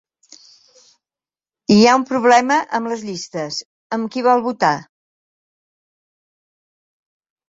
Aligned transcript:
Hi 1.73 1.75
ha 1.83 1.91
un 1.99 2.05
problema 2.11 2.57
amb 2.77 2.91
les 2.91 3.03
llistes, 3.09 3.59
amb 3.97 4.07
qui 4.15 4.23
pot 4.29 4.41
votar? 4.47 4.71